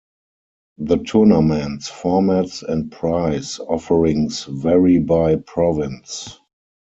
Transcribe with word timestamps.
The 0.79 0.97
tournaments, 0.97 1.87
formats 1.91 2.63
and 2.63 2.91
prize 2.91 3.59
offerings 3.59 4.45
vary 4.45 4.97
by 4.97 5.35
province. 5.35 6.39